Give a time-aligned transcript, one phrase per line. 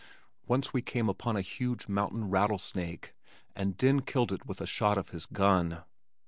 [0.47, 3.13] Once we came upon a huge mountain rattlesnake
[3.55, 5.83] and Den killed it with a shot of his gun.